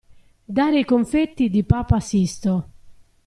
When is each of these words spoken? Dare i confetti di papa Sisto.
Dare 0.57 0.79
i 0.79 0.83
confetti 0.83 1.47
di 1.51 1.63
papa 1.63 1.99
Sisto. 1.99 2.69